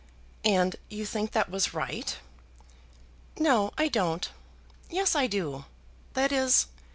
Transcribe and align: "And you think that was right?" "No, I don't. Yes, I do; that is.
"And 0.45 0.77
you 0.89 1.05
think 1.05 1.29
that 1.33 1.47
was 1.51 1.75
right?" 1.75 2.17
"No, 3.37 3.71
I 3.77 3.87
don't. 3.87 4.31
Yes, 4.89 5.15
I 5.15 5.27
do; 5.27 5.65
that 6.15 6.31
is. 6.31 6.65